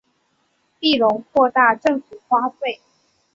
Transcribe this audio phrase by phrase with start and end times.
[0.03, 0.05] 庇隆
[1.31, 2.79] 扩大政府花费。